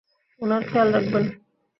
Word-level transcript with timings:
উনার 0.41 0.63
খেয়াল 0.63 0.89
রাখবেন। 0.93 1.25